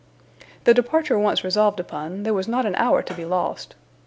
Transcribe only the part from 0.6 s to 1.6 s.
The departure once